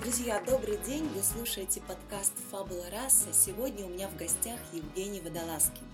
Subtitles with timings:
[0.00, 1.08] Друзья, добрый день!
[1.14, 3.32] Вы слушаете подкаст «Фабула раса».
[3.32, 5.86] Сегодня у меня в гостях Евгений Водолазкин.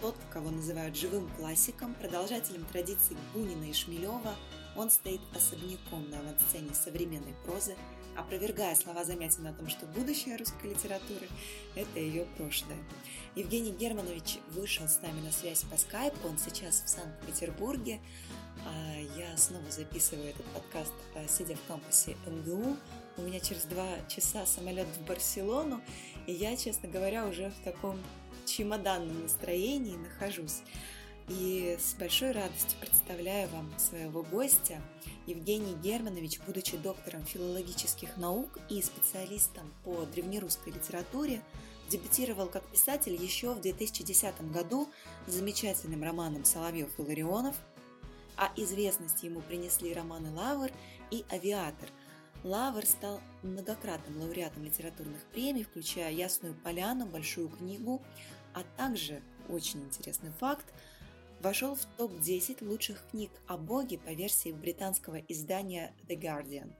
[0.00, 4.34] Тот, кого называют живым классиком, продолжателем традиций Бунина и Шмелева,
[4.76, 7.74] он стоит особняком на авансцене современной прозы,
[8.18, 11.28] опровергая слова Замятина о том, что будущее русской литературы–
[11.76, 12.78] это ее прошлое.
[13.36, 18.00] Евгений Германович вышел с нами на связь по скайпу, он сейчас в Санкт-Петербурге.
[18.66, 22.76] А, я снова записываю этот подкаст, а, сидя в кампусе МГУ.
[23.16, 25.80] У меня через два часа самолет в Барселону,
[26.26, 27.98] и я, честно говоря, уже в таком
[28.46, 30.62] чемоданном настроении нахожусь.
[31.28, 34.80] И с большой радостью представляю вам своего гостя.
[35.28, 41.42] Евгений Германович, будучи доктором филологических наук и специалистом по древнерусской литературе,
[41.90, 44.88] дебютировал как писатель еще в 2010 году
[45.26, 47.54] с замечательным романом «Соловьев и Ларионов»,
[48.38, 50.70] а известность ему принесли романы «Лавр»
[51.10, 51.90] и «Авиатор».
[52.42, 58.00] Лавр стал многократным лауреатом литературных премий, включая «Ясную поляну», «Большую книгу»,
[58.54, 60.64] а также, очень интересный факт,
[61.40, 66.72] вошел в топ-10 лучших книг о Боге по версии британского издания The Guardian.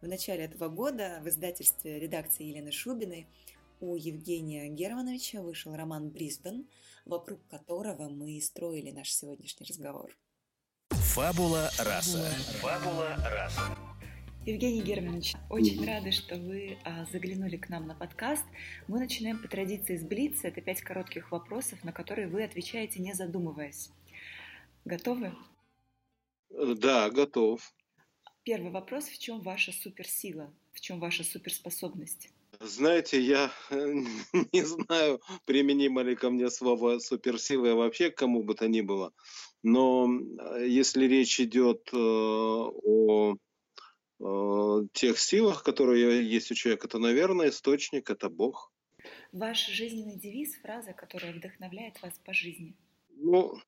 [0.00, 3.26] В начале этого года в издательстве редакции Елены Шубиной
[3.80, 6.68] у Евгения Германовича вышел роман «Брисбен»,
[7.04, 10.16] вокруг которого мы и строили наш сегодняшний разговор.
[10.90, 12.18] Фабула раса.
[12.60, 13.93] Фабула раса.
[14.46, 18.44] Евгений Германович, очень рады, что вы а, заглянули к нам на подкаст.
[18.88, 20.48] Мы начинаем по традиции с Блица.
[20.48, 23.88] Это пять коротких вопросов, на которые вы отвечаете, не задумываясь.
[24.84, 25.32] Готовы?
[26.50, 27.72] Да, готов.
[28.42, 29.06] Первый вопрос.
[29.06, 30.52] В чем ваша суперсила?
[30.72, 32.28] В чем ваша суперспособность?
[32.60, 38.68] Знаете, я не знаю, применимо ли ко мне слово суперсила вообще к кому бы то
[38.68, 39.14] ни было.
[39.62, 43.36] Но э, если речь идет э, о
[44.92, 48.72] тех силах, которые есть у человека, то, наверное, источник– это Бог.
[49.32, 52.74] Ваш жизненный девиз, фраза, которая вдохновляет вас по жизни?
[53.10, 53.58] Ну,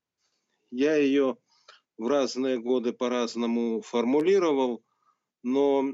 [0.71, 1.37] я ее
[1.99, 4.83] в разные годы по-разному формулировал,
[5.43, 5.93] но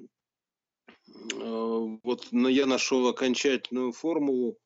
[1.09, 4.59] вот я нашел окончательную формулу,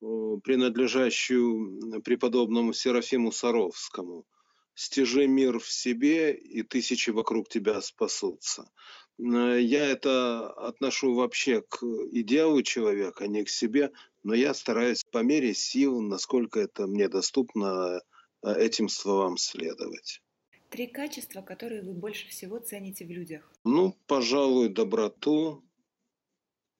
[0.00, 4.24] принадлежащую преподобному Серафиму Саровскому–
[4.76, 8.70] стяжи мир в себе, и тысячи вокруг тебя спасутся.
[9.18, 11.82] Э, я это отношу вообще к
[12.12, 13.90] идеалу человека, а не к себе,
[14.22, 18.02] но я стараюсь по мере сил, насколько это мне доступно,
[18.42, 20.22] э, этим словам следовать.
[20.68, 23.50] Три качества, которые вы больше всего цените в людях?
[23.64, 25.64] Ну, пожалуй, доброту,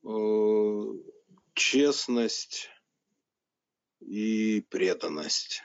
[0.04, 0.84] э,
[1.54, 2.68] честность
[4.00, 5.62] и преданность.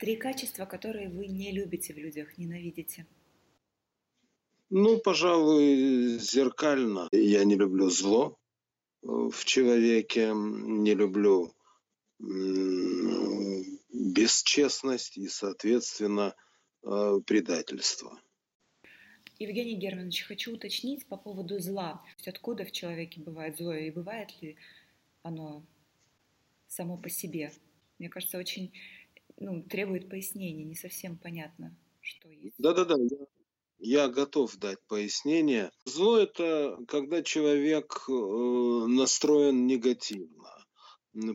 [0.00, 3.06] Три качества, которые вы не любите в людях, ненавидите.
[4.70, 7.08] Ну, пожалуй, зеркально.
[7.12, 8.38] Я не люблю зло
[9.02, 11.52] в человеке, не люблю
[13.92, 16.34] бесчестность и, соответственно,
[16.82, 18.18] э, предательство.
[19.38, 22.02] Евгений Германович, хочу уточнить по поводу зла.
[22.24, 24.56] Откуда в человеке бывает злое и бывает ли
[25.22, 25.62] оно
[26.68, 27.52] само по себе?
[27.98, 28.72] Мне кажется, очень
[29.40, 32.54] ну, требует пояснения, не совсем понятно, что есть.
[32.58, 32.96] Да-да-да,
[33.78, 35.70] я, готов дать пояснение.
[35.86, 40.50] Зло– это когда человек э, настроен негативно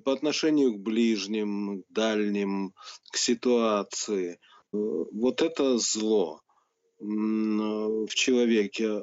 [0.03, 2.73] по отношению к ближним, к дальним,
[3.11, 4.33] к ситуации.
[4.33, 4.37] Э,
[4.72, 6.41] вот это зло
[6.99, 9.01] в человеке.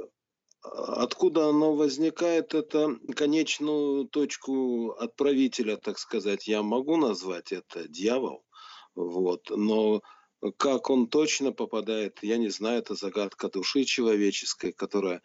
[0.63, 8.45] Откуда оно возникает, это конечную точку отправителя, так сказать, я могу назвать это дьявол.
[8.95, 9.51] Вот.
[9.51, 10.03] Но
[10.57, 15.23] как он точно попадает, я не знаю, это загадка души человеческой, которая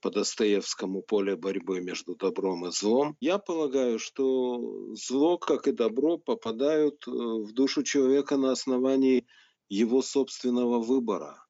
[0.00, 3.16] по Достоевскому поле борьбы между добром и злом.
[3.20, 9.26] Я полагаю, что зло, как и добро, попадают э, в душу человека на основании
[9.68, 11.44] его собственного выбора.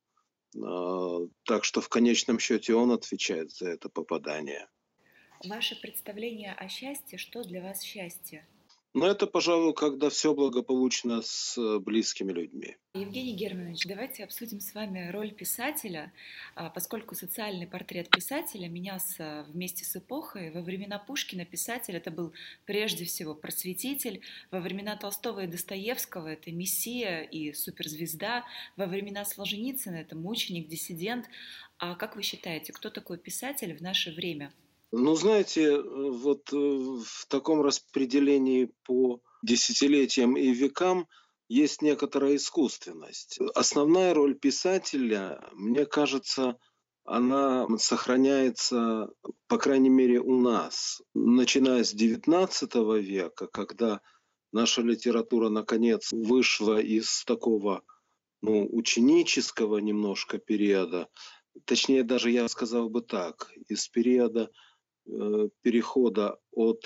[0.63, 4.69] А, так что в конечном счете он отвечает за это попадание.
[5.45, 8.47] Ваше представление о счастье, что для вас счастье?
[8.97, 12.77] Но это, пожалуй, когда все благополучно с э, близкими людьми.
[12.95, 16.15] Евгений Германович, давайте обсудим с вами роль писателя,
[16.55, 20.51] а, поскольку социальный портрет писателя менялся вместе с эпохой.
[20.51, 22.33] Во времена Пушкина писатель это был
[22.65, 28.47] прежде всего просветитель, во времена Толстого и Достоевского это мессия и суперзвезда,
[28.79, 31.27] во времена Солженицына это мученик, диссидент.
[31.77, 34.55] А как вы считаете, кто такой писатель в наше время?
[34.93, 41.09] Ну, знаете, вот э, в таком распределении по десятилетиям и векам
[41.49, 43.39] есть некоторая искусственность.
[43.55, 46.57] Основная роль писателя, мне кажется,
[47.05, 49.11] она сохраняется,
[49.49, 54.01] по крайней мере, у нас, начиная с XIX века, когда
[54.53, 57.83] наша литература, наконец, вышла из такого
[58.41, 61.09] ну, ученического немножко периода,
[61.65, 64.66] точнее даже я сказал бы так, из периода Э,
[65.63, 66.85] перехода от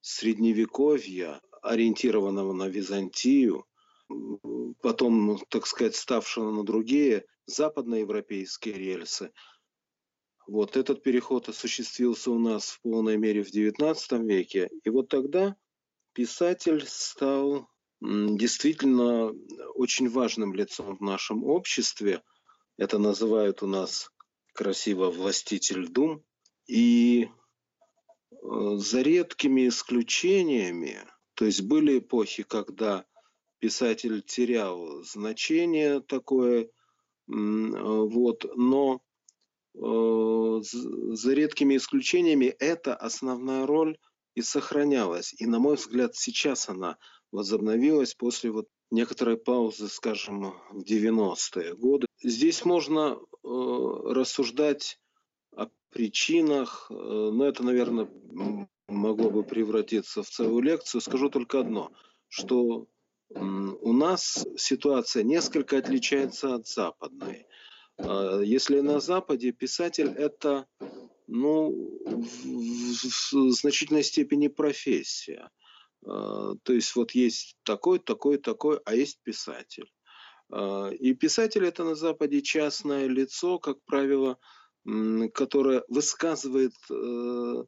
[0.00, 3.66] средневековья, ориентированного на Византию,
[4.80, 9.32] потом, так сказать, ставшего на другие западноевропейские рельсы.
[10.46, 14.70] Вот этот переход осуществился у нас в полной мере в XIX веке.
[14.84, 15.56] И вот тогда
[16.12, 17.68] писатель стал
[18.00, 19.32] действительно
[19.74, 22.22] очень важным лицом в нашем обществе.
[22.76, 24.10] Это называют у нас
[24.52, 26.24] красиво властитель дум.
[26.66, 27.28] И
[28.30, 30.98] э, за редкими исключениями,
[31.34, 33.04] то есть были эпохи, когда
[33.58, 36.68] писатель терял значение такое,
[37.26, 39.00] вот, но
[39.74, 43.98] э, за редкими исключениями эта основная роль
[44.34, 45.34] и сохранялась.
[45.38, 46.98] И, на мой взгляд, сейчас она
[47.32, 52.06] возобновилась после вот некоторой паузы, скажем, в 90-е годы.
[52.22, 55.00] Здесь можно э, рассуждать
[55.96, 58.08] причинах, э, но это, наверное,
[58.86, 61.00] могло бы превратиться в целую лекцию.
[61.00, 61.90] Скажу только одно,
[62.28, 62.86] что
[63.30, 67.46] у нас ситуация несколько отличается от западной.
[67.98, 70.66] А, если на Западе писатель это
[71.26, 71.72] ну,
[72.04, 75.50] в значительной степени профессия.
[76.06, 79.90] А, то есть вот есть такой, такой, такой, а есть писатель.
[80.52, 84.38] А, и писатель это на Западе частное лицо, как правило,
[85.34, 87.64] которая высказывает э,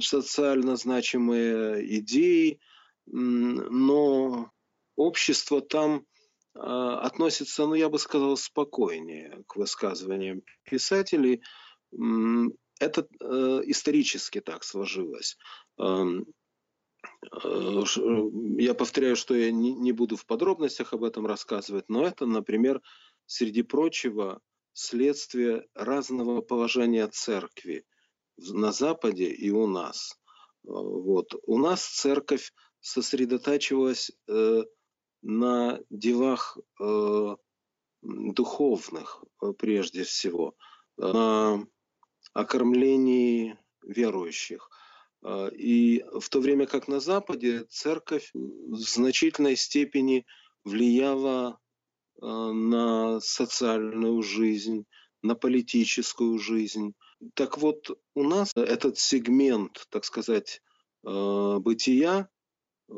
[0.00, 2.60] социально значимые идеи,
[3.06, 4.50] но
[4.96, 6.06] общество там
[6.58, 11.42] а, относится, ну, я бы сказал, спокойнее к высказываниям писателей.
[12.78, 15.36] Это э, исторически так сложилось.
[15.78, 16.04] Э,
[18.58, 22.82] я повторяю, что я не буду в подробностях об этом рассказывать, но это, например,
[23.26, 24.40] среди прочего,
[24.76, 27.86] следствие разного положения церкви
[28.36, 30.12] на Западе и у нас.
[30.12, 31.34] Э, вот.
[31.46, 34.64] У нас церковь сосредотачивалась э,
[35.22, 37.36] на делах э,
[38.02, 40.54] духовных э, прежде всего,
[40.98, 41.66] на
[42.34, 44.68] окормлении верующих.
[45.24, 50.26] Э, и в то время как на Западе церковь в значительной степени
[50.64, 51.65] влияла Э,
[52.20, 54.86] на социальную жизнь,
[55.22, 56.94] на политическую жизнь.
[57.34, 60.62] Так вот, у нас этот сегмент, так сказать,
[61.06, 62.28] э, бытия,
[62.88, 62.94] э,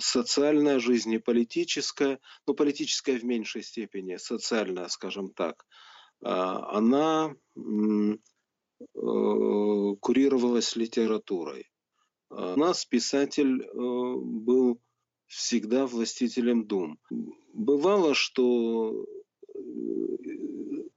[0.00, 5.64] социальная жизнь и политическая, ну, политическая в меньшей степени, социальная, скажем так,
[6.20, 7.34] она
[10.00, 11.70] курировалась литературой.
[12.30, 14.80] У нас писатель был
[15.28, 16.98] всегда властителем дум.
[17.52, 19.04] Бывало, что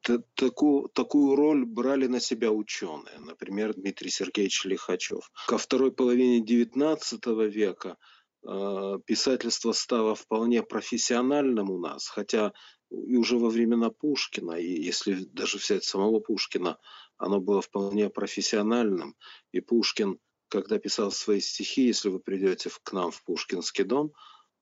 [0.08, 5.30] э, такую, такую роль брали на себя ученые, например, Дмитрий Сергеевич Лихачев.
[5.48, 7.98] Ко второй половине XIX века
[8.44, 12.54] э, писательство стало вполне профессиональным у нас, хотя
[12.90, 16.78] и уже во времена Пушкина, и если даже взять самого Пушкина,
[17.18, 19.16] оно было вполне профессиональным.
[19.52, 20.20] И Пушкин–
[20.52, 24.12] когда писал свои стихи, если вы придете к нам в Пушкинский дом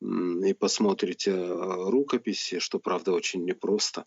[0.01, 4.05] и посмотрите э, рукописи, что, правда, очень непросто,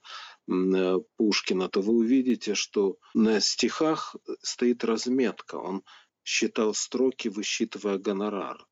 [0.48, 5.56] э, Пушкина, то вы увидите, что на стихах стоит разметка.
[5.56, 5.82] Он
[6.24, 8.64] считал строки, высчитывая гонорар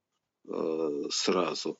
[0.49, 1.79] э, сразу.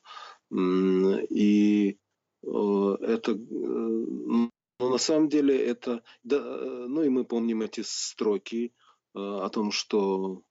[0.53, 1.97] И
[2.43, 8.73] это, ну, на самом деле, это, да, ну и мы помним эти строки
[9.13, 10.43] о том, что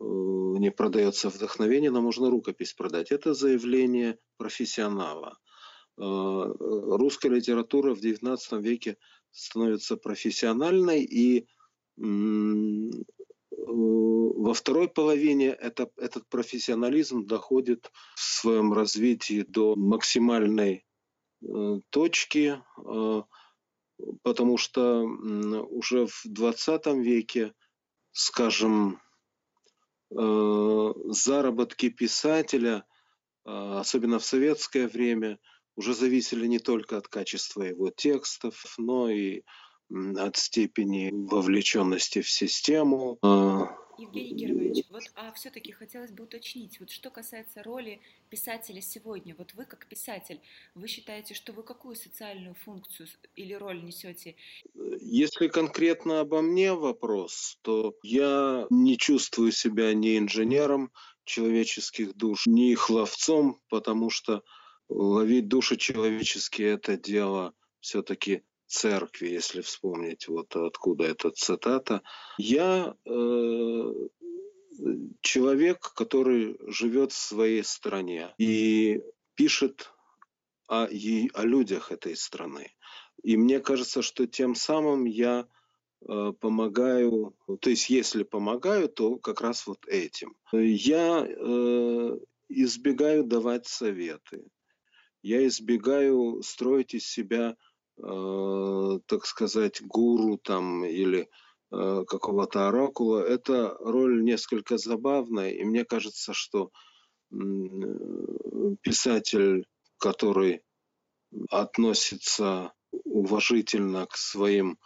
[0.00, 3.12] не продается вдохновение, но можно рукопись продать.
[3.12, 5.38] Это заявление профессионала.
[5.98, 8.96] Э, русская литература в XIX веке
[9.30, 11.46] становится профессиональной, и
[13.70, 20.84] во второй половине это, этот профессионализм доходит в своем развитии до максимальной
[21.42, 23.22] э, точки, э,
[24.22, 27.52] потому что уже в 20 веке,
[28.12, 29.09] скажем, э,
[30.10, 32.84] заработки писателя,
[33.44, 35.38] особенно в советское время,
[35.76, 39.42] уже зависели не только от качества его текстов, но и
[40.16, 43.18] от степени вовлеченности в систему.
[44.00, 49.54] Евгений Германович, вот а все-таки хотелось бы уточнить, вот что касается роли писателя сегодня, вот
[49.54, 50.40] вы как писатель,
[50.74, 54.36] вы считаете, что вы какую социальную функцию или роль несете?
[55.00, 60.90] Если конкретно обо мне вопрос, то я не чувствую себя ни инженером
[61.24, 64.42] человеческих душ, ни их ловцом, потому что
[64.88, 72.02] ловить души человеческие– это дело все-таки церкви, если вспомнить, вот откуда эта цитата.
[72.38, 73.92] Я э,
[75.20, 79.02] человек, который живет в своей стране и
[79.34, 79.92] пишет
[80.68, 82.72] о, о людях этой страны.
[83.22, 85.46] И мне кажется, что тем самым я
[86.08, 90.36] э, помогаю, то есть если помогаю, то как раз вот этим.
[90.52, 94.44] Я э, избегаю давать советы.
[95.22, 97.56] Я избегаю строить из себя
[98.02, 101.28] Э, так сказать, гуру там или
[101.70, 106.70] э, какого-то оракула, эта роль несколько забавная, и мне кажется, что
[108.80, 109.66] писатель,
[109.98, 110.62] который
[111.48, 114.78] относится уважительно к своим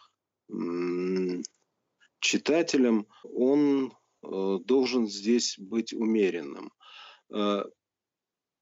[2.21, 3.93] читателям, он
[4.23, 6.71] э, должен здесь быть умеренным.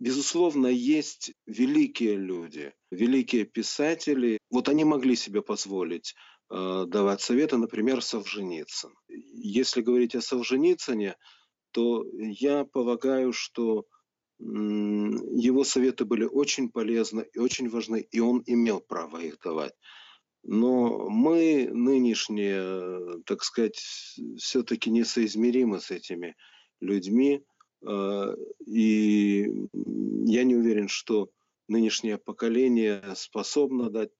[0.03, 4.39] Безусловно, есть великие люди, великие писатели.
[4.51, 6.17] Вот они могли себе позволить
[6.51, 8.93] э, давать советы, например, Солженицын.
[9.09, 11.15] Если говорить о Солженицыне,
[11.71, 13.85] то я полагаю, что
[14.41, 19.75] его советы были очень полезны и очень важны, и он имел право их давать.
[20.43, 23.79] Но мы нынешние, так сказать,
[24.37, 26.35] все-таки несоизмеримы с этими
[26.81, 27.45] людьми.
[27.87, 28.35] Э,
[28.67, 29.43] и
[30.27, 31.31] я не уверен, что
[31.69, 34.11] нынешнее поколение способно дать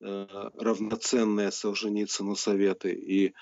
[0.00, 2.92] э, равноценные Солженицыну советы.
[2.92, 3.34] И,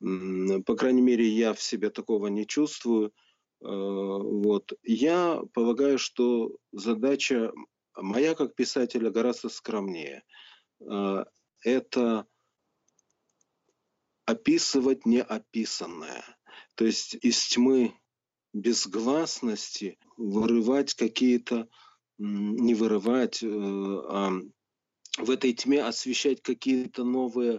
[0.00, 3.08] по крайней мере, я в себе такого не чувствую.
[3.08, 3.12] Э,
[3.60, 4.72] вот.
[4.82, 7.52] Я полагаю, что задача
[7.96, 10.24] моя как писателя гораздо скромнее.
[11.60, 12.26] Это
[14.24, 16.24] описывать неописанное.
[16.74, 17.94] То есть из тьмы
[18.52, 21.68] безгласности вырывать какие-то,
[22.18, 24.32] не вырывать, э, а
[25.18, 27.58] в этой тьме освещать какие-то новые,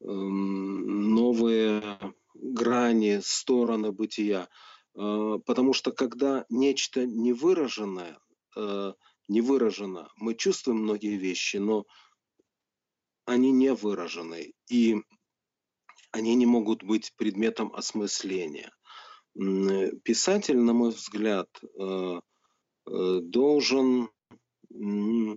[0.00, 1.98] эм, новые
[2.34, 4.48] грани, стороны бытия.
[4.94, 8.18] Э, потому что когда нечто невыраженное,
[8.56, 8.92] э,
[9.28, 11.86] не выражено, мы чувствуем многие вещи, но
[13.26, 14.96] они не выражены, и
[16.10, 18.72] они не могут быть предметом осмысления
[19.34, 22.20] писатель, на мой взгляд, э,
[22.86, 24.08] э, должен
[24.72, 25.36] э,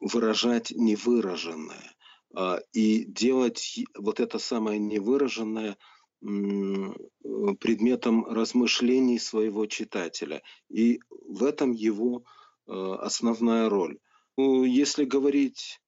[0.00, 1.94] выражать невыраженное
[2.34, 5.76] а, и делать вот это самое невыраженное
[7.60, 10.42] предметом размышлений своего читателя.
[10.70, 12.24] И в этом его
[12.66, 13.98] основная роль.
[14.38, 15.82] Ну, если говорить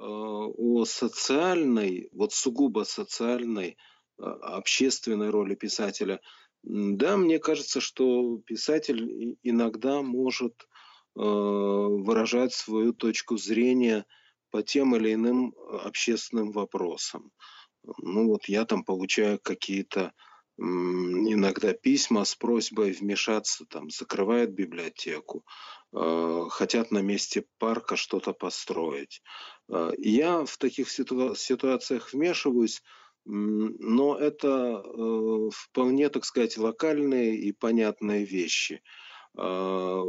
[0.00, 3.76] о социальной, вот сугубо социальной
[4.18, 6.20] общественной роли писателя.
[6.62, 14.06] Да, мне кажется, что писатель иногда может э, выражать свою точку зрения
[14.50, 17.32] по тем или иным общественным вопросам.
[17.98, 20.12] Ну вот я там получаю какие-то
[20.56, 25.44] иногда письма с просьбой вмешаться, там, закрывают библиотеку,
[25.92, 29.20] э, хотят на месте парка что-то построить.
[29.68, 32.82] Э, я в таких ситуа- ситуациях вмешиваюсь,
[33.26, 38.82] но это э, вполне, так сказать, локальные и понятные вещи.
[39.36, 40.02] А,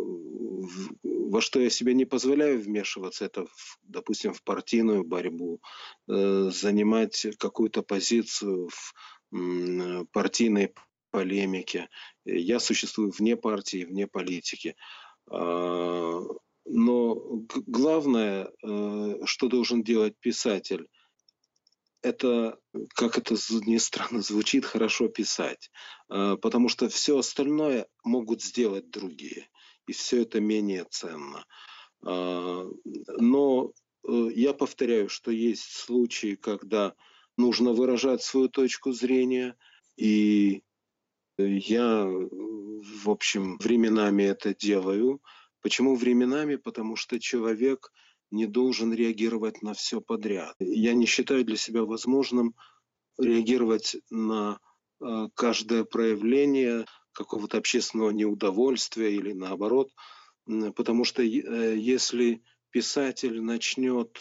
[1.04, 3.48] во что я себе не позволяю вмешиваться, это,
[3.84, 5.62] допустим, в партийную борьбу,
[6.08, 8.94] э, занимать какую-то позицию в
[10.12, 10.74] партийной
[11.12, 11.90] полемике.
[12.26, 14.76] Я существую вне партии, вне политики.
[15.32, 16.22] А,
[16.66, 17.16] но
[17.66, 20.88] главное, э, что должен делать писатель–
[22.06, 22.60] это,
[22.94, 23.36] как это
[23.66, 25.72] не странно звучит, хорошо писать.
[26.08, 29.50] А, потому что все остальное могут сделать другие.
[29.88, 31.46] И все это менее ценно.
[32.06, 32.66] А,
[33.18, 33.72] но
[34.08, 36.94] э, я повторяю, что есть случаи, когда
[37.38, 39.56] нужно выражать свою точку зрения.
[39.98, 40.64] И
[41.38, 45.22] я, в общем, временами это делаю.
[45.62, 46.56] Почему временами?
[46.56, 47.92] Потому что человек
[48.32, 50.56] не должен реагировать на все подряд.
[50.60, 52.56] Я не считаю для себя возможным
[53.18, 54.60] реагировать на
[55.02, 59.92] э, каждое проявление какого-то общественного неудовольствия или наоборот,
[60.76, 64.20] потому что э, если писатель начнет,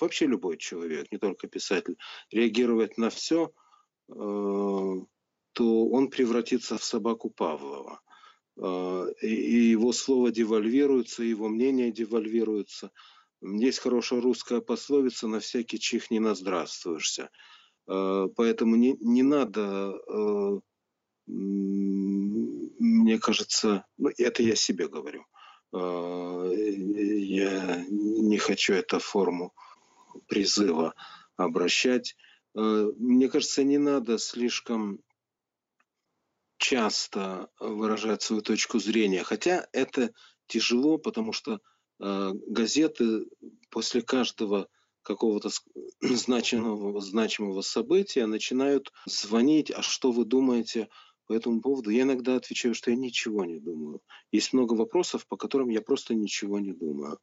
[0.00, 1.96] вообще любой человек, не только писатель,
[2.30, 3.50] реагировать на все,
[4.08, 8.00] э, то он превратится в собаку Павлова.
[9.22, 12.90] И его слово девальвируется, его мнение девальвируется.
[13.40, 17.30] Есть хорошая русская пословица «на всякий чих не наздравствуешься».
[17.88, 20.60] Э, поэтому не, не надо, э,
[21.26, 25.24] мне кажется, ну, это я себе говорю,
[25.72, 29.54] э, я не хочу эту форму
[30.26, 30.94] призыва
[31.36, 32.16] обращать.
[32.54, 35.00] Мне кажется, не надо слишком
[36.56, 40.12] часто выражать свою точку зрения, хотя это
[40.46, 41.60] тяжело, потому что
[42.00, 43.26] газеты
[43.70, 44.68] после каждого
[45.02, 45.48] какого-то
[46.00, 50.88] значимого, значимого события начинают звонить, а что вы думаете
[51.26, 51.90] по этому поводу?
[51.90, 54.00] Я иногда отвечаю, что я ничего не думаю.
[54.32, 57.18] Есть много вопросов, по которым я просто ничего не думаю.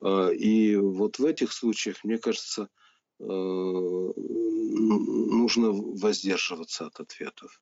[0.00, 2.68] А, и вот в этих случаях, мне кажется,
[3.18, 3.24] э,
[5.44, 7.60] нужно воздерживаться от ответов.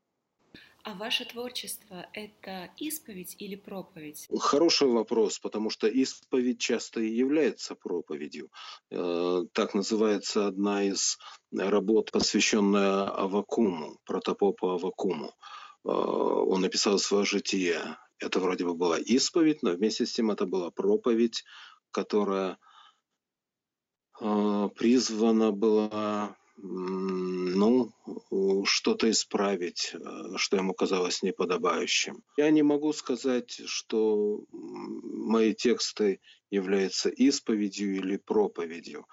[0.85, 4.27] А ваше творчество– это исповедь или проповедь?
[4.37, 8.51] Хороший вопрос, потому что исповедь часто и является проповедью.
[8.91, 11.19] Э, так называется одна из
[11.53, 15.29] работ, посвященная Авакуму, протопопу Авакуму.
[15.85, 17.97] Э, он написал свое житие.
[18.19, 21.45] Это вроде бы была исповедь, но вместе с тем это была проповедь,
[21.93, 22.59] которая
[24.21, 27.93] э, призвана была ну,
[28.65, 32.23] что-то исправить, э, что ему казалось неподобающим.
[32.37, 39.07] Я не могу сказать, что мои тексты являются исповедью или проповедью.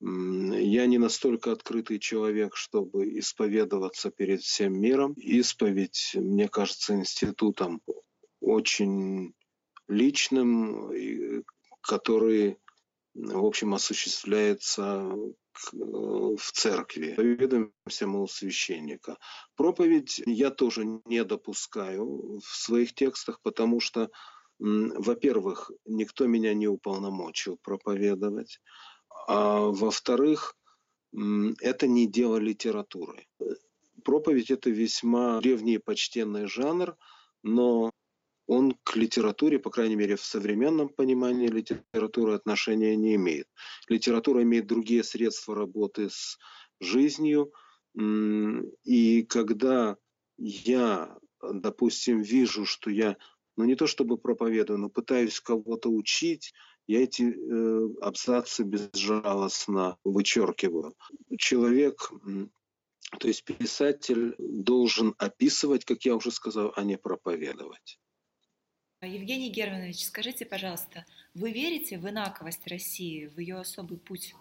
[0.00, 5.12] Я не настолько открытый человек, чтобы исповедоваться перед всем миром.
[5.14, 7.80] Исповедь, мне кажется, институтом
[8.40, 9.34] очень
[9.86, 10.92] личным,
[11.82, 12.58] который,
[13.14, 15.41] в общем, осуществляется Э,
[15.72, 17.14] в церкви.
[17.14, 19.16] Поведуемся, мол, священника.
[19.56, 24.10] Проповедь я тоже не допускаю в своих текстах, потому что,
[24.58, 28.60] во-первых, никто меня не уполномочил проповедовать,
[29.28, 30.56] а во-вторых,
[31.60, 33.26] это не дело литературы.
[34.04, 36.96] Проповедь– это весьма древний и почтенный жанр,
[37.42, 37.92] но
[38.46, 43.46] он к литературе, по крайней мере, в современном понимании литературы отношения не имеет.
[43.88, 46.38] Литература имеет другие средства работы с
[46.80, 47.52] жизнью.
[48.84, 49.96] И когда
[50.38, 53.16] я, допустим, вижу, что я,
[53.56, 56.52] ну не то чтобы проповедую, но пытаюсь кого-то учить,
[56.88, 60.96] я эти э, абзацы безжалостно вычеркиваю.
[61.38, 62.10] Человек,
[63.20, 68.00] то есть писатель должен описывать, как я уже сказал, а не проповедовать.
[69.06, 74.34] Евгений Германович, скажите, пожалуйста, вы верите в инаковость России, в ее особый путь?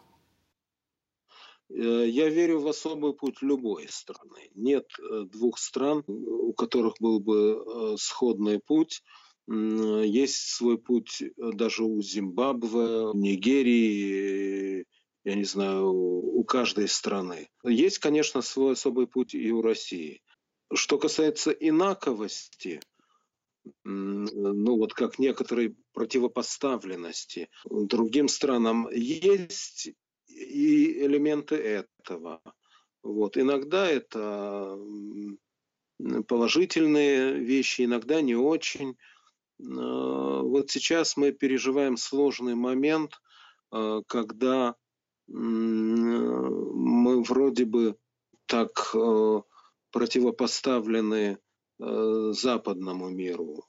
[1.70, 4.50] Э, я верю в особый путь любой страны.
[4.56, 9.04] Нет э, двух стран, у которых был бы э, сходный путь.
[9.48, 14.86] Есть свой путь даже у Зимбабве, Нигерии,
[15.26, 17.50] я не знаю, у каждой страны.
[17.64, 20.22] Есть, конечно, свой особый путь и у России.
[20.74, 22.80] Что касается инаковости,
[23.84, 29.92] ну вот как некоторой противопоставленности другим странам есть
[30.28, 32.42] и элементы этого.
[33.04, 33.38] Вот.
[33.38, 34.80] Иногда это
[36.28, 38.98] положительные вещи, иногда не очень.
[39.60, 43.22] Вот сейчас мы переживаем сложный момент,
[43.70, 44.76] а, когда
[45.28, 47.96] мы вроде бы
[48.48, 49.44] так а,
[49.92, 51.51] противопоставлены Э,
[51.82, 53.66] западному миру.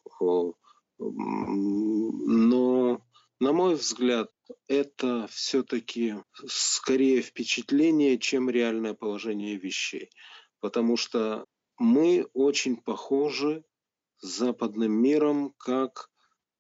[0.99, 3.03] Но,
[3.41, 4.31] на мой взгляд,
[4.69, 10.11] это все-таки скорее впечатление, чем реальное положение вещей.
[10.61, 11.47] Потому что
[11.79, 13.65] мы очень похожи
[14.19, 16.11] с западным миром как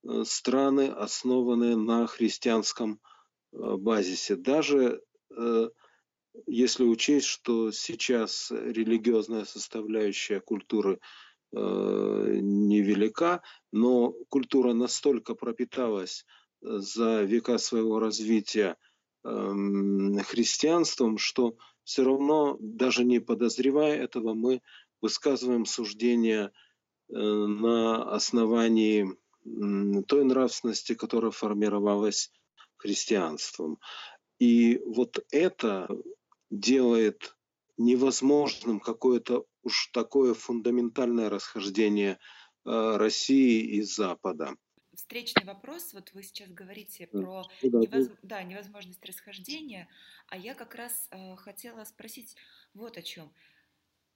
[0.05, 3.01] э, страны, основанные на христианском
[3.53, 4.37] э, базисе.
[4.37, 5.03] Даже
[6.47, 10.99] если учесть, что сейчас религиозная составляющая культуры Э,
[11.53, 16.25] невелика, но культура настолько пропиталась
[16.63, 18.77] э, за века своего развития
[19.25, 24.63] эм, христианством, что все равно, даже не подозревая этого, мы
[25.01, 26.53] высказываем суждения
[27.09, 29.17] э, на основании
[30.07, 32.31] той нравственности, которая формировалась
[32.77, 33.81] христианством.
[34.39, 35.89] И вот это
[36.49, 37.37] делает
[37.77, 42.19] невозможным какое-то уж такое фундаментальное расхождение
[42.65, 44.55] э, России и Запада.
[44.95, 48.11] Встречный вопрос, вот вы сейчас говорите про невоз...
[48.23, 49.89] да, невозможность расхождения,
[50.29, 52.37] а я как раз э, хотела спросить
[52.75, 53.33] вот о чем.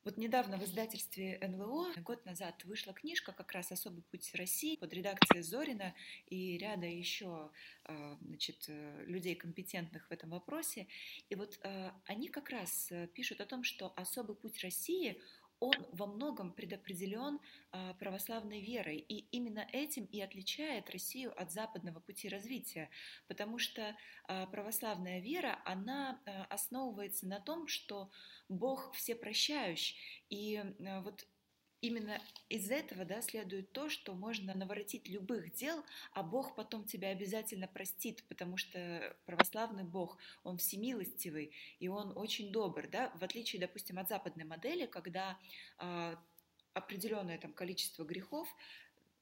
[0.07, 4.92] Вот недавно в издательстве НЛО год назад вышла книжка как раз «Особый путь России» под
[4.92, 7.51] редакцией Зорина и ряда еще
[7.83, 10.87] а, значит, э, людей, компетентных в этом вопросе.
[11.29, 15.21] И вот э, они как раз э, пишут о том, что «Особый путь России»
[15.61, 17.40] он во многом предопределен
[17.71, 18.99] а, православной верой.
[18.99, 22.90] И именно этим и отличает Россию от западного пути развития.
[23.27, 23.97] Потому что
[24.29, 28.11] а, православная вера, она а, основывается на том, что
[28.49, 29.97] Бог всепрощающий.
[30.29, 30.62] И
[31.03, 31.27] вот
[31.81, 37.09] именно из этого да, следует то, что можно наворотить любых дел, а Бог потом тебя
[37.09, 43.61] обязательно простит, потому что православный Бог, он всемилостивый, и он очень добр, да, в отличие,
[43.61, 45.39] допустим, от западной модели, когда
[45.79, 46.17] э,
[46.75, 48.49] определенное там количество грехов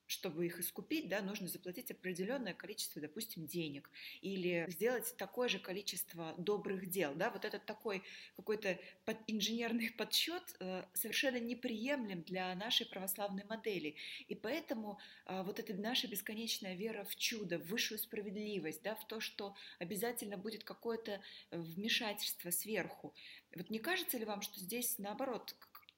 [0.06, 3.90] чтобы их искупить, да, нужно заплатить определенное количество, допустим, денег
[4.20, 7.14] или сделать такое же количество добрых дел.
[7.14, 7.30] Да?
[7.30, 8.02] Вот этот такой
[8.36, 13.96] какой-то под, инженерный подсчет э, совершенно неприемлем для нашей православной модели.
[14.28, 19.06] И поэтому э, вот эта наша бесконечная вера в чудо, в высшую справедливость, да, в
[19.06, 23.14] то, что обязательно будет какое-то вмешательство сверху.
[23.54, 25.54] Вот не кажется ли вам, что здесь, наоборот,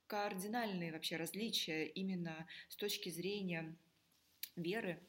[0.07, 3.75] кардинальные вообще различия именно с точки зрения
[4.57, 5.01] веры,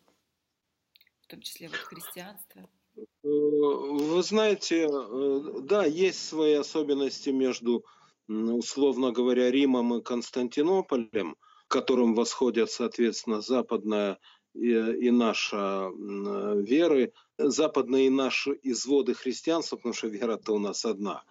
[1.21, 2.69] в том числе вот христианства?
[2.95, 7.85] Э, вы знаете, э, да, есть свои особенности между,
[8.27, 11.35] условно говоря, Римом и Константинополем,
[11.67, 14.19] которым восходят, соответственно, западная
[14.53, 21.23] и, и наша веры, западные и наши изводы христианства, потому что вера-то у нас одна.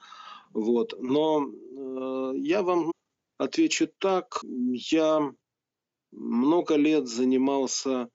[0.52, 0.94] Вот.
[1.00, 2.92] Но э, я вам
[3.38, 4.40] отвечу так.
[4.44, 5.33] Я
[6.12, 8.08] много лет занимался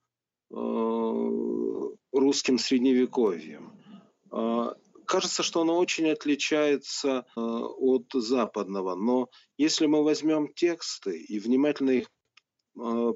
[0.49, 0.55] э,
[2.11, 3.73] русским средневековьем.
[4.31, 4.73] Э,
[5.05, 11.91] кажется, что оно очень отличается э, от западного, но если мы возьмем тексты и внимательно
[11.91, 12.07] их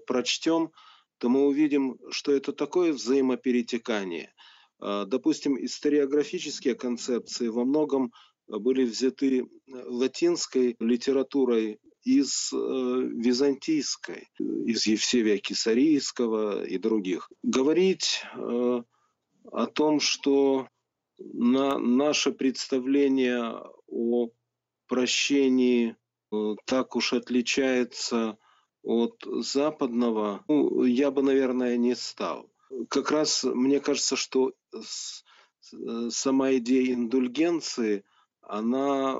[0.05, 0.71] прочтем,
[1.17, 4.33] то мы увидим, что это такое взаимоперетекание.
[4.79, 8.11] Допустим, историографические концепции во многом
[8.47, 17.31] были взяты латинской литературой из э, византийской, из Евсевия Кисарийского и других.
[17.41, 18.84] Говорить э,
[19.51, 20.67] о том, что
[21.17, 24.29] на наше представление о
[24.88, 25.95] прощении
[26.31, 28.38] э, так уж отличается
[28.84, 32.51] от западного, ну, я бы, наверное, не стал.
[32.89, 34.53] Как раз мне кажется, что
[36.10, 38.03] сама идея индульгенции–
[38.47, 39.17] она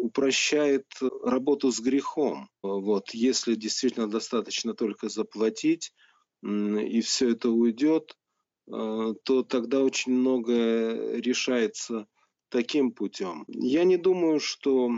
[0.00, 0.86] упрощает
[1.22, 2.48] работу с грехом.
[2.62, 5.92] Вот, если действительно достаточно только заплатить,
[6.42, 8.16] и все это уйдет,
[8.66, 12.06] э, то тогда очень многое решается
[12.50, 13.44] таким путем.
[13.48, 14.90] Я не думаю, что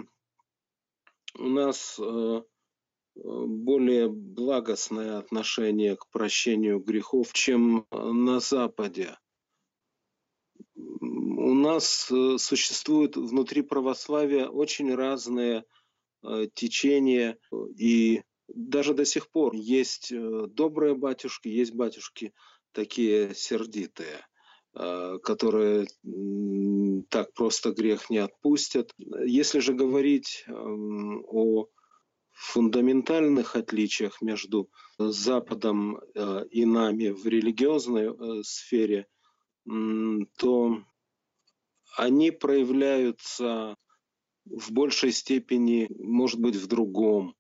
[1.39, 2.43] у нас э,
[3.15, 9.17] более благостное отношение к прощению грехов, чем на Западе
[11.47, 15.65] у нас э, существуют внутри православия очень разные
[16.25, 17.39] э, течения,
[17.79, 22.33] и даже до сих пор есть э, добрые батюшки, есть батюшки
[22.73, 24.27] такие сердитые,
[25.23, 25.87] которые
[27.09, 28.93] так просто грех не отпустят.
[28.99, 31.69] Если же говорить эм, о
[32.33, 35.99] фундаментальных отличиях между Западом
[36.51, 39.07] и нами в религиозной сфере,
[39.65, 40.83] то
[41.97, 43.77] они проявляются
[44.45, 47.35] в большей степени, может быть, в другом.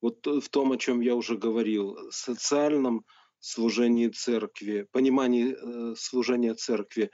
[0.00, 3.04] Вот в том, о чем я уже говорил, социальном
[3.38, 7.10] служении церкви, понимании э, служения церкви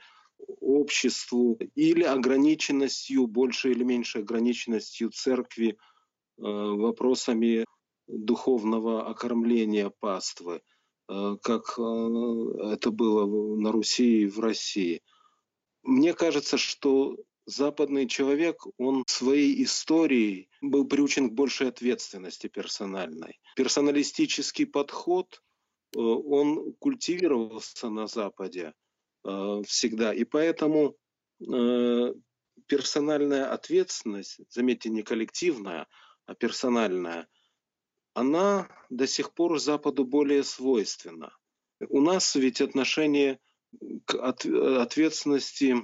[0.59, 7.65] обществу или ограниченностью, большей или меньшей ограниченностью церкви э, вопросами
[8.07, 10.61] духовного окормления паствы,
[11.09, 15.01] э, как это было на Руси и в России–
[15.83, 23.39] мне кажется, что западный человек, он своей историей был приучен к большей ответственности персональной.
[23.55, 25.41] Персоналистический подход,
[25.95, 28.73] э, он культивировался на Западе
[29.25, 30.13] э, всегда.
[30.13, 30.95] И поэтому
[31.45, 32.13] э,
[32.67, 35.87] персональная ответственность, заметьте, не коллективная,
[36.25, 37.27] а персональная,
[38.13, 41.35] она до сих пор Западу более свойственна.
[41.89, 43.39] У нас ведь отношение
[44.05, 45.81] к ответственности э,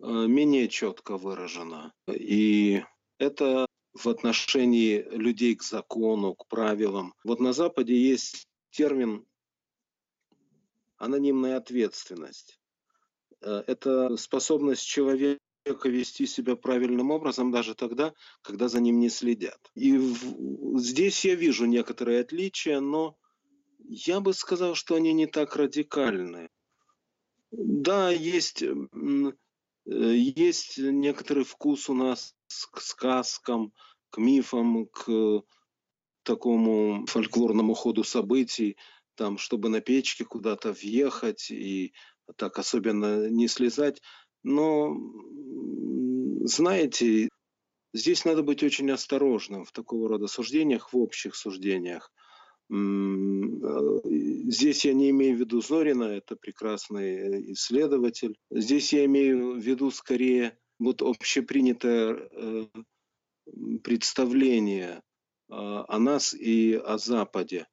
[0.00, 1.92] менее четко выражено.
[2.12, 2.82] И
[3.18, 7.14] это в отношении людей к закону, к правилам.
[7.24, 9.26] Вот на Западе есть термин
[10.96, 12.60] анонимная ответственность.
[13.40, 15.40] Э, это способность человека
[15.84, 19.70] вести себя правильным образом даже тогда, когда за ним не следят.
[19.74, 19.98] И
[20.76, 23.16] здесь я вижу некоторые отличия, но
[23.78, 26.48] я бы сказал, что они не так радикальны.
[27.50, 28.74] Да, есть, э,
[29.86, 32.34] есть некоторый вкус у нас
[32.70, 33.72] к сказкам,
[34.10, 35.42] к мифам, к
[36.22, 38.76] такому фольклорному ходу событий,
[39.14, 41.94] там, чтобы на печке куда-то въехать и
[42.36, 44.02] так особенно не слезать.
[44.42, 44.94] Но,
[46.42, 47.28] знаете,
[47.94, 52.12] здесь надо быть очень осторожным в такого рода суждениях, в общих суждениях.
[52.70, 58.36] Э, здесь я не имею в виду Зорина, это прекрасный э, исследователь.
[58.50, 62.66] Здесь я имею в виду скорее вот общепринятое э,
[63.82, 65.02] представление
[65.50, 67.66] о нас и о Западе,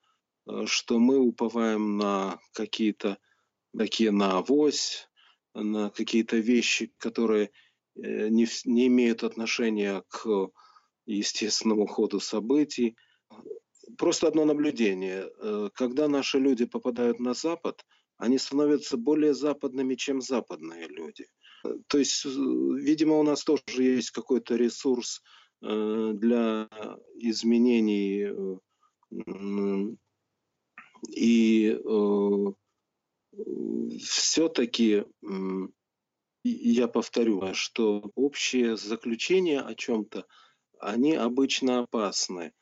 [0.65, 3.17] что мы уповаем на какие-то
[3.77, 5.09] такие на авось,
[5.53, 7.51] на какие-то вещи, которые
[7.95, 10.51] не, не имеют отношения к
[11.05, 12.95] естественному ходу событий.
[13.97, 15.29] Просто одно наблюдение.
[15.39, 17.85] Э, когда наши люди попадают на Запад,
[18.17, 21.27] они становятся более западными, чем западные люди.
[21.63, 25.21] Э, то есть, э, видимо, у нас тоже есть какой-то ресурс
[25.61, 26.69] для
[27.15, 28.27] изменений
[31.09, 31.79] и
[33.99, 35.05] все-таки
[36.43, 40.27] я повторю, что общие заключения о чем-то,
[40.79, 42.53] они обычно опасны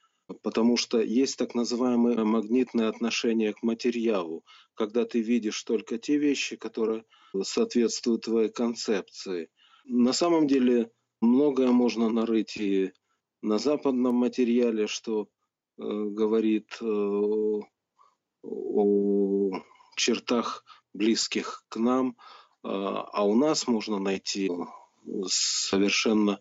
[0.42, 4.44] потому что есть так называемое магнитное отношение к материалу,
[4.74, 7.06] когда ты видишь только те вещи, которые
[7.42, 9.50] соответствуют твоей концепции.
[9.86, 10.92] На самом деле
[11.22, 12.92] многое можно нарыть и
[13.42, 15.28] на западном материале, что э,
[15.78, 16.86] говорит э,
[18.44, 19.52] о
[19.96, 22.14] чертах близких к нам, э,
[22.64, 24.50] а у нас можно найти
[25.28, 26.40] совершенно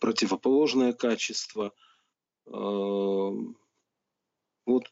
[0.00, 1.72] противоположное качество–
[2.46, 3.56] вот,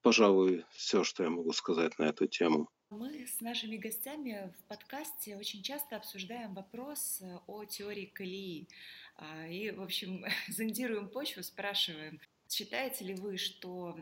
[0.03, 2.69] пожалуй, все, что я могу сказать на эту тему.
[2.91, 8.69] Мы с нашими гостями в подкасте очень часто обсуждаем вопрос э, о теории колеи.
[9.17, 13.97] А, и, в общем, зондируем почву, спрашиваем, считаете ли вы, что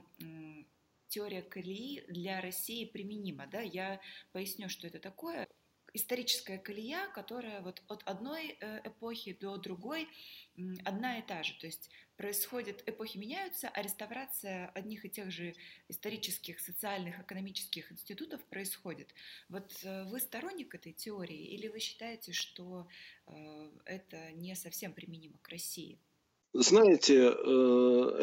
[1.07, 3.47] теория колеи для России применима?
[3.47, 3.61] Да?
[3.61, 4.01] Я
[4.33, 5.47] поясню, что это такое
[5.95, 10.09] историческая колея, которая вот от одной э, эпохи до другой
[10.85, 11.55] одна и та же.
[11.59, 15.55] То есть происходит, эпохи меняются, а реставрация одних и тех же
[15.89, 19.15] исторических, социальных, экономических институтов происходит.
[19.49, 22.87] Вот э, вы сторонник этой теории или вы считаете, что
[23.27, 25.99] э, это не совсем применимо к России?
[26.53, 27.29] Знаете,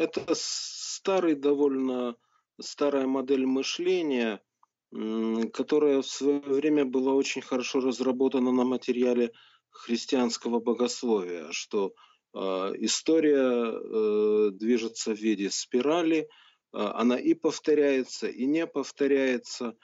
[0.02, 2.14] это старый довольно
[2.60, 4.40] старая модель мышления–
[4.90, 9.32] которая в свое время была очень хорошо разработана на материале
[9.70, 11.92] христианского богословия, что
[12.34, 12.38] э,
[12.78, 16.26] история э, движется в виде спирали, э,
[16.72, 19.66] она и повторяется, и не повторяется.
[19.66, 19.74] Э,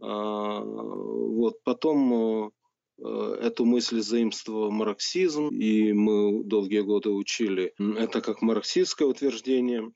[0.00, 2.52] вот потом
[2.98, 9.92] э, эту мысль заимствовал марксизм, и мы долгие годы учили это как марксистское утверждение.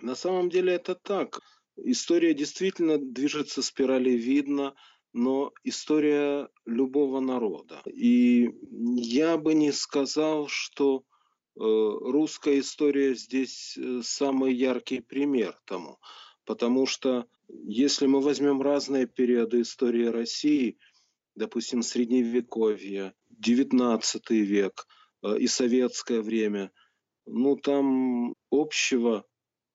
[0.00, 1.40] На самом деле это так.
[1.76, 4.74] История действительно движется спиралевидно,
[5.12, 7.82] но история любого народа.
[7.86, 8.50] И
[8.96, 11.02] я бы не сказал, что э,
[11.56, 15.98] русская история здесь э, самый яркий пример тому.
[16.44, 20.78] Потому что если мы возьмем разные периоды истории России,
[21.34, 24.86] допустим, Средневековье, XIX век
[25.22, 26.72] э, и советское время,
[27.26, 29.24] ну там общего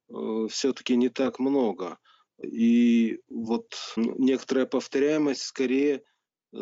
[0.10, 2.00] Э, все-таки не так много.
[2.42, 6.02] И вот некоторая повторяемость скорее э,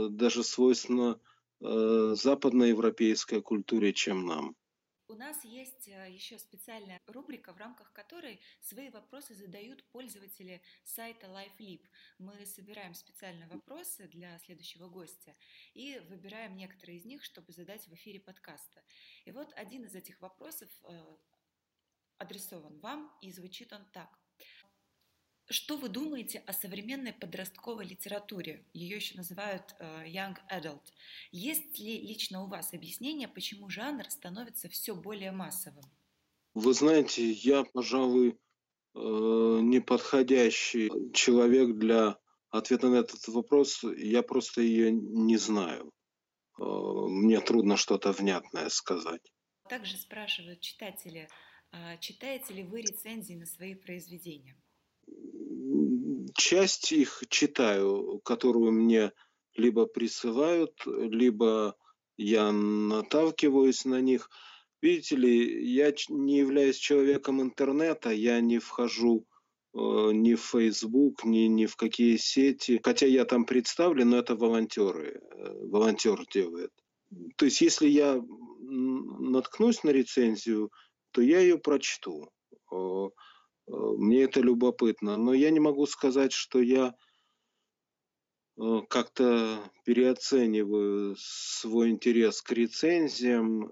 [0.09, 1.19] даже свойственна
[1.61, 4.55] э, западноевропейской культуре, чем нам.
[5.09, 11.79] У нас есть еще специальная рубрика, в рамках которой свои вопросы задают пользователи сайта LifeLib.
[12.17, 15.33] Мы собираем специальные вопросы для следующего гостя
[15.73, 18.83] и выбираем некоторые из них, чтобы задать в эфире подкаста.
[19.23, 20.69] И вот один из этих вопросов
[22.19, 24.09] адресован вам, и звучит он так.
[25.49, 28.65] Что вы думаете о современной подростковой литературе?
[28.73, 30.81] Ее еще называют uh, young adult.
[31.31, 35.85] Есть ли лично у вас объяснение, почему жанр становится все более массовым?
[36.53, 42.17] Вы знаете, я, пожалуй, э, неподходящий человек для
[42.49, 43.83] ответа на этот вопрос.
[43.95, 45.93] Я просто ее не знаю.
[46.59, 49.21] Э, мне трудно что-то внятное сказать.
[49.69, 51.29] Также спрашивают читатели,
[52.01, 54.55] читаете ли вы рецензии на свои произведения?
[56.37, 59.11] часть их читаю, которую мне
[59.55, 61.75] либо присылают, либо
[62.17, 64.29] я наталкиваюсь на них.
[64.81, 69.25] Видите ли, я не являюсь человеком интернета, я не вхожу
[69.73, 69.77] э,
[70.13, 72.79] ни в Facebook, ни, ни в какие сети.
[72.83, 75.19] Хотя я там представлен, но это волонтеры.
[75.31, 76.71] Э, волонтер делает.
[77.37, 78.21] То есть, если я
[78.61, 80.71] наткнусь на рецензию,
[81.11, 82.29] то я ее прочту.
[82.71, 83.09] Э,
[83.67, 85.17] мне это любопытно.
[85.17, 86.93] Но я не могу сказать, что я
[88.57, 93.71] э, как-то переоцениваю свой интерес к рецензиям.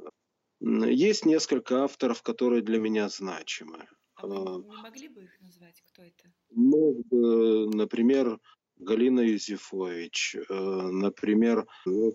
[0.60, 3.88] Есть несколько авторов, которые для меня значимы.
[4.16, 5.82] А вы э, не могли бы их назвать?
[5.92, 6.32] Кто это?
[6.52, 8.40] Мог бы, например,
[8.78, 11.66] Галина Юзефович, например,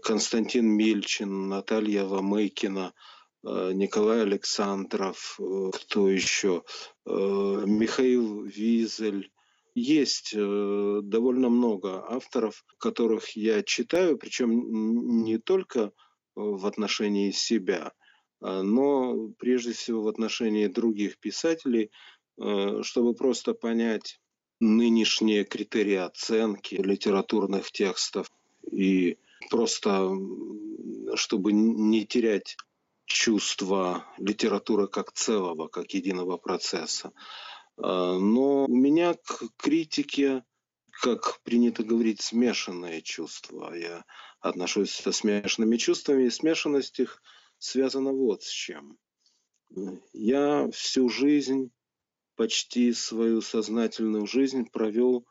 [0.02, 6.62] Константин Мильчин, Наталья Ломыкина– Э, Николай Александров, э, кто еще,
[7.06, 9.30] э, Михаил Визель.
[9.76, 15.92] Есть довольно много авторов, которых я читаю, причем не только
[16.34, 17.92] в отношении себя,
[18.40, 21.92] но прежде всего в отношении других писателей,
[22.36, 24.20] чтобы просто понять
[24.58, 28.30] нынешние критерии оценки литературных текстов
[28.70, 29.18] и
[29.50, 30.10] просто
[31.14, 32.56] чтобы не терять
[33.10, 37.12] чувство литературы как целого, как единого процесса.
[37.76, 40.44] А, но у меня к критике,
[41.02, 43.74] как принято говорить, смешанные чувства.
[43.74, 44.04] Я
[44.40, 47.20] отношусь со смешанными чувствами, и смешанность их
[47.58, 48.96] связана вот с чем.
[50.12, 51.72] Я всю жизнь,
[52.36, 55.26] почти свою сознательную жизнь провел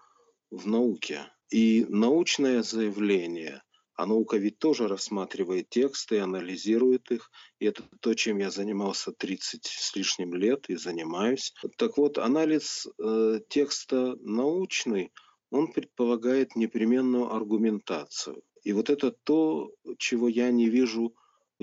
[0.51, 1.31] в науке.
[1.49, 3.63] И научное заявление–
[3.99, 7.29] а наука ведь тоже рассматривает тексты, анализирует их.
[7.59, 11.53] И это то, чем я занимался 30 с лишним лет и занимаюсь.
[11.75, 15.11] Так вот, анализ э, текста научный,
[15.51, 18.41] он предполагает непременную аргументацию.
[18.63, 21.13] И вот это то, чего я не вижу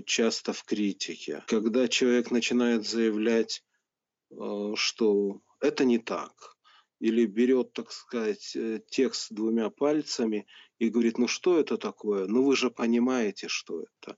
[0.05, 1.43] часто в критике.
[1.47, 3.65] Когда человек начинает заявлять,
[4.31, 6.56] э, что это не так,
[7.01, 10.47] или берет, так сказать, э, текст двумя пальцами
[10.79, 12.27] и говорит, ну что это такое?
[12.27, 14.17] Ну вы же понимаете, что это.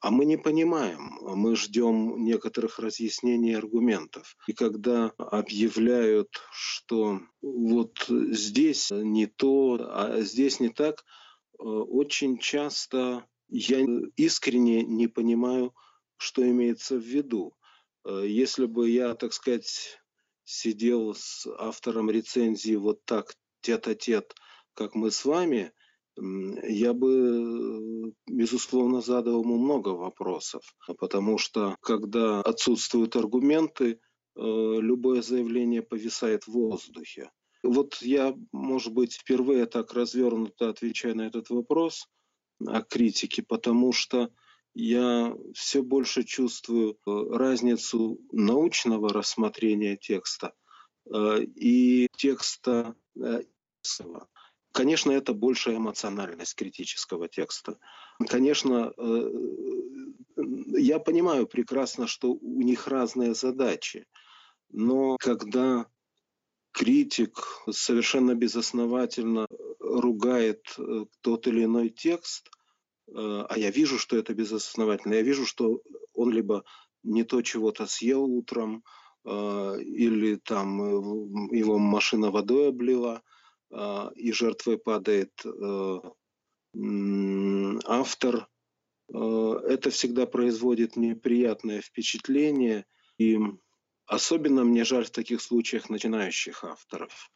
[0.00, 4.34] А мы не понимаем, мы ждем некоторых разъяснений аргументов.
[4.46, 11.04] И когда объявляют, что вот здесь не то, а здесь не так,
[11.58, 13.84] э, очень часто я
[14.16, 15.74] искренне не понимаю,
[16.16, 17.54] что имеется в виду.
[18.04, 19.99] Э, если бы я, так сказать,
[20.50, 24.34] сидел с автором рецензии вот так тет-а-тет,
[24.74, 25.72] как мы с вами,
[26.16, 30.62] я бы, безусловно, задал ему много вопросов,
[30.98, 33.98] потому что когда отсутствуют аргументы, э,
[34.36, 37.30] любое заявление повисает в воздухе.
[37.62, 42.06] Вот я, может быть, впервые так развернуто отвечаю на этот вопрос
[42.66, 44.30] о критике, потому что
[44.74, 50.54] я все больше чувствую э, разницу научного рассмотрения текста
[51.12, 53.42] э, и текста э,
[54.72, 57.78] Конечно, это большая эмоциональность критического текста.
[58.28, 58.92] Конечно,
[60.36, 64.06] я понимаю прекрасно, что у них разные задачи,
[64.68, 65.86] но когда
[66.70, 67.38] критик
[67.70, 69.48] совершенно безосновательно
[69.80, 70.64] ругает
[71.22, 72.48] тот или иной текст–
[73.14, 75.14] а я вижу, что это безосновательно.
[75.14, 75.80] Я вижу, что
[76.14, 76.64] он либо
[77.02, 78.84] не то чего-то съел утром,
[79.24, 83.22] э, или там э, его машина водой облила,
[84.16, 85.30] и жертвой падает
[87.86, 88.48] автор.
[89.08, 92.84] Это всегда производит неприятное впечатление.
[93.16, 93.38] И
[94.06, 97.30] особенно мне жаль в таких случаях начинающих авторов,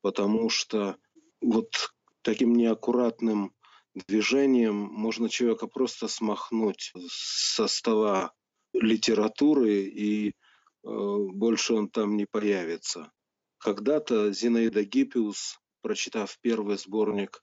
[0.00, 0.96] потому что
[1.40, 1.70] вот
[2.22, 3.54] таким неаккуратным
[4.06, 8.32] движением можно человека просто смахнуть со стола
[8.72, 10.32] литературы, и э,
[10.82, 13.10] больше он там не появится.
[13.58, 17.42] Когда-то Зинаида Гиппиус, прочитав первый сборник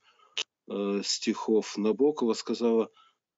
[0.70, 2.90] э, стихов Набокова, сказала,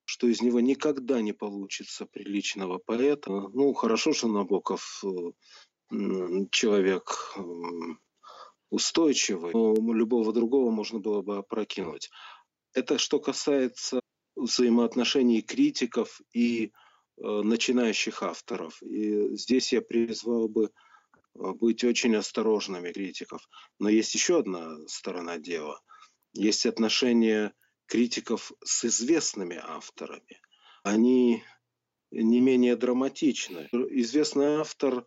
[0.04, 3.32] что из него никогда не получится приличного поэта.
[3.32, 5.96] Ну, хорошо, что Набоков э,
[6.52, 7.38] человек
[8.70, 12.10] устойчивый, но любого другого можно было бы опрокинуть.
[12.76, 14.02] Это что касается
[14.36, 16.72] взаимоотношений критиков и э,
[17.24, 18.84] начинающих авторов.
[18.84, 20.70] И здесь я призвал бы э,
[21.54, 23.48] быть очень осторожными критиков.
[23.80, 25.82] Но есть еще одна сторона дела.
[26.34, 27.54] Есть отношения
[27.86, 30.42] критиков с известными авторами.
[30.84, 31.44] Они
[32.12, 33.70] не менее драматичны.
[33.72, 35.06] Известный автор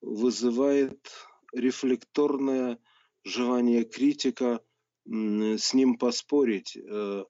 [0.00, 1.10] вызывает
[1.52, 2.78] рефлекторное
[3.24, 4.62] желание критика
[5.08, 6.76] с ним поспорить.
[6.76, 7.24] Э,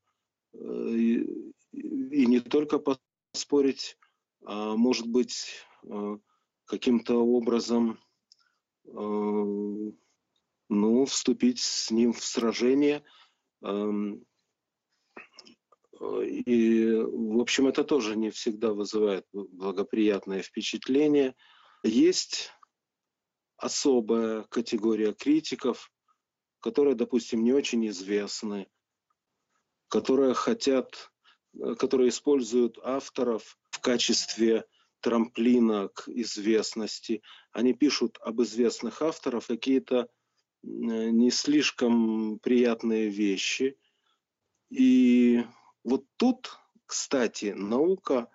[0.55, 2.83] э, и не только
[3.33, 3.97] поспорить,
[4.45, 6.19] а может быть э,
[6.65, 7.99] каким-то образом
[8.85, 9.95] ну,
[11.05, 13.05] вступить с ним в сражение.
[13.63, 14.25] Эм,
[16.01, 21.35] и, в общем, это тоже не всегда вызывает благоприятное впечатление.
[21.83, 22.51] Есть
[23.59, 25.91] особая категория критиков,
[26.61, 28.69] которые, допустим, не очень известны,
[29.89, 31.11] которые хотят,
[31.79, 34.65] которые используют авторов в качестве
[35.01, 37.23] трамплина к известности.
[37.53, 40.09] Они пишут об известных авторах какие-то
[40.63, 43.79] не слишком приятные вещи.
[44.71, 45.45] И
[45.85, 48.29] вот тут, кстати, наука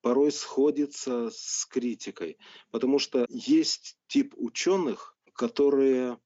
[0.00, 2.38] порой сходится с критикой,
[2.70, 6.18] потому что есть тип ученых, которые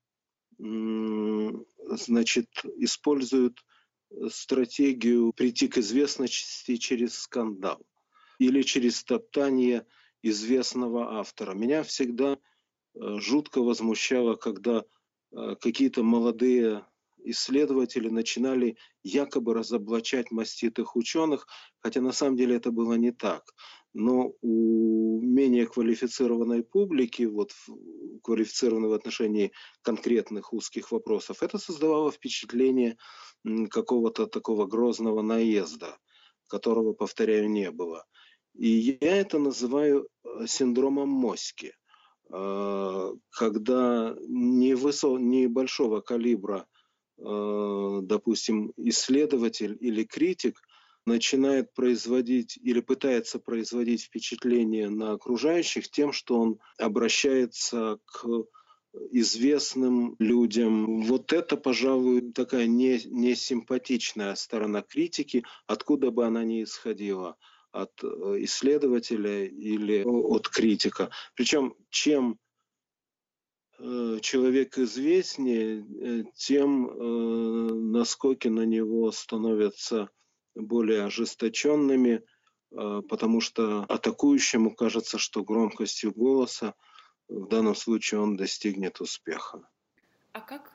[1.89, 2.47] значит,
[2.77, 3.59] используют
[4.29, 7.85] стратегию прийти к известности через скандал
[8.39, 9.85] или через топтание
[10.21, 11.53] известного автора.
[11.53, 14.83] Меня всегда э, жутко возмущало, когда
[15.31, 16.85] э, какие-то молодые
[17.25, 21.47] исследователи начинали якобы разоблачать маститых ученых,
[21.79, 23.43] хотя на самом деле это было не так.
[23.93, 27.51] Но у менее квалифицированной публики, вот
[28.23, 29.51] квалифицированной в отношении
[29.83, 32.97] конкретных узких вопросов, это создавало впечатление
[33.69, 35.97] какого-то такого грозного наезда,
[36.47, 38.05] которого, повторяю, не было.
[38.55, 41.73] И я это называю э, синдромом Моськи,
[42.31, 46.67] э, когда небольшого калибра
[47.17, 50.61] допустим, исследователь или критик
[51.05, 58.25] начинает производить или пытается производить впечатление на окружающих тем, что он обращается к
[59.11, 61.01] известным людям.
[61.01, 67.35] Вот это, пожалуй, такая не, несимпатичная сторона критики, откуда бы она ни исходила
[67.71, 68.07] от э,
[68.43, 71.09] исследователя или от критика.
[71.35, 72.52] Причем чем Э,
[73.79, 80.09] человек известнее, э, тем э, наскоки на него становятся
[80.55, 82.21] более ожесточенными,
[82.69, 86.75] потому что атакующему кажется, что громкостью голоса
[87.27, 89.67] в данном случае он достигнет успеха.
[90.31, 90.73] А как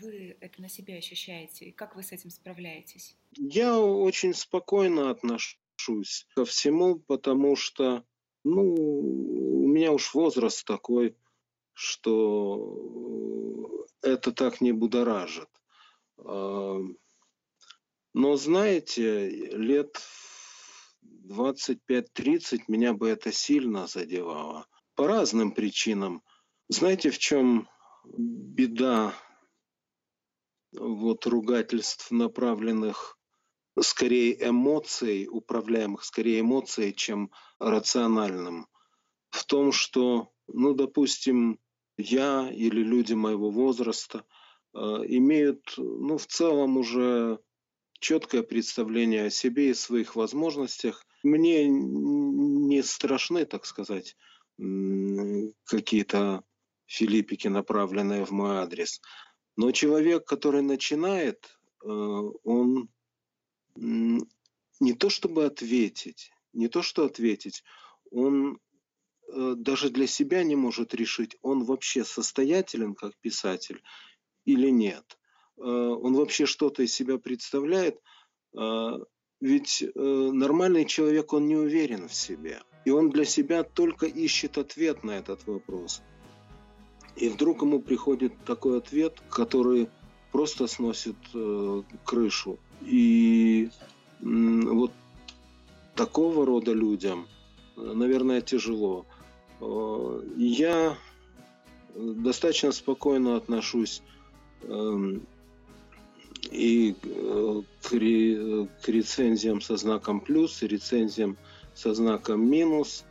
[0.00, 1.72] вы это на себе ощущаете?
[1.72, 3.16] Как вы с этим справляетесь?
[3.32, 8.04] Я очень спокойно отношусь ко всему, потому что
[8.44, 11.16] ну, у меня уж возраст такой,
[11.74, 15.48] что это так не будоражит.
[16.18, 16.80] А,
[18.14, 20.00] но знаете, лет
[21.28, 24.66] 25-30 меня бы это сильно задевало.
[24.94, 26.22] По разным причинам.
[26.68, 27.68] Знаете, в чем
[28.04, 29.14] беда
[30.72, 33.18] вот ругательств, направленных
[33.80, 38.68] скорее эмоцией, управляемых скорее эмоцией, чем рациональным?
[39.30, 41.58] В том, что, ну, допустим,
[41.96, 44.24] я или люди моего возраста
[44.74, 47.38] э, имеют, ну, в целом уже
[48.00, 51.06] четкое представление о себе и своих возможностях.
[51.22, 54.16] Мне не страшны, так сказать,
[55.64, 56.44] какие-то
[56.86, 59.00] филиппики, направленные в мой адрес.
[59.56, 62.88] Но человек, который начинает, э, он
[63.76, 67.64] не то чтобы ответить, не то что ответить,
[68.10, 68.58] он
[69.56, 73.82] даже для себя не может решить, он вообще состоятелен как писатель
[74.44, 75.18] или нет.
[75.56, 78.00] Э, он вообще что-то из себя представляет.
[78.56, 78.98] Э,
[79.40, 82.62] ведь нормальный человек, он не уверен в себе.
[82.86, 86.02] И он для себя только ищет ответ на этот вопрос.
[87.16, 89.90] И вдруг ему приходит такой ответ, который
[90.32, 91.16] просто сносит
[92.04, 92.58] крышу.
[92.80, 93.68] И
[94.20, 94.92] вот
[95.94, 97.28] такого рода людям,
[97.76, 99.06] наверное, тяжело.
[99.64, 100.96] Э, я
[101.94, 104.02] достаточно спокойно отношусь
[104.62, 105.26] эм,
[106.50, 107.92] и э, к,
[108.88, 111.36] рецензиям со знаком плюс, и рецензиям
[111.74, 113.04] со знаком минус.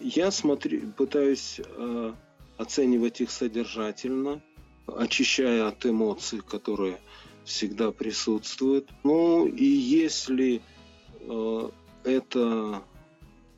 [0.00, 2.12] Я смотрю, пытаюсь э,
[2.56, 4.40] оценивать их содержательно,
[4.86, 6.98] очищая от эмоций, которые
[7.44, 8.88] всегда присутствуют.
[9.04, 10.62] Ну и если
[12.04, 12.82] это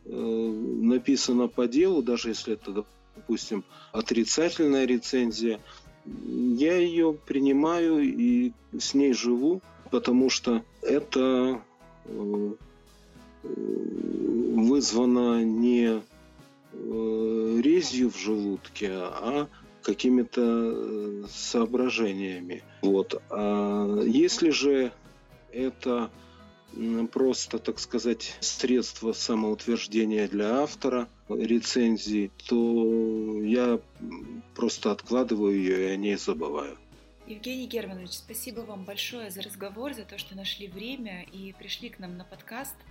[0.05, 2.85] написано по делу, даже если это,
[3.17, 5.61] допустим, отрицательная рецензия,
[6.05, 11.63] я ее принимаю и с ней живу, потому что это
[12.07, 12.53] э,
[13.43, 16.03] вызвано не
[16.73, 19.49] э, резью в желудке, а
[19.83, 22.63] какими-то э, соображениями.
[22.83, 23.21] Вот.
[23.31, 24.93] А если же
[25.53, 26.11] это
[27.13, 33.81] просто, так сказать, средство самоутверждения для автора рецензии, то я
[34.55, 36.79] просто откладываю ее и о ней забываю.
[37.27, 41.99] Евгений Германович, спасибо вам большое за разговор, за то, что нашли время и пришли к
[41.99, 42.75] нам на подкаст–